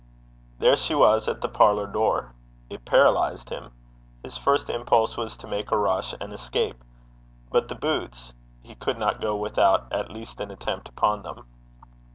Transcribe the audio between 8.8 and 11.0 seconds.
not go without at least an attempt